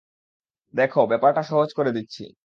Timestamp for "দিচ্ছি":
1.91-2.23